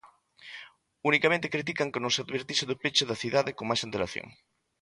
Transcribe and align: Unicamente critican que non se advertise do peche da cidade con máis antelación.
Unicamente 1.09 1.53
critican 1.55 1.91
que 1.93 2.03
non 2.03 2.13
se 2.15 2.23
advertise 2.25 2.67
do 2.69 2.79
peche 2.83 3.07
da 3.09 3.19
cidade 3.23 3.55
con 3.57 3.65
máis 3.69 3.81
antelación. 3.87 4.27